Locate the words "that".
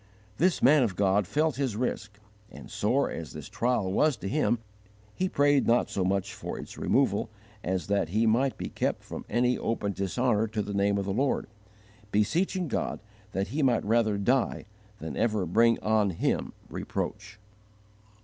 7.85-8.09, 13.33-13.49